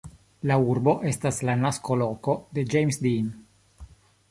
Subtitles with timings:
[0.51, 3.31] La urbo estas la nasko-loko de James Dean.